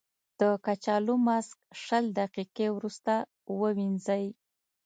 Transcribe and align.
د 0.39 0.41
کچالو 0.65 1.13
ماسک 1.25 1.57
شل 1.83 2.05
دقیقې 2.19 2.67
وروسته 2.75 3.13
ووينځئ. 3.53 4.25